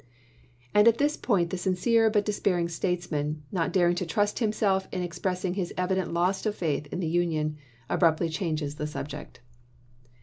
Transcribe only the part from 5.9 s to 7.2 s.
loss of faith in the